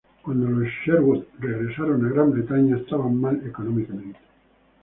[0.23, 4.17] Cuando los Sherwood regresaron a Gran Bretaña, estaban mal económicamente.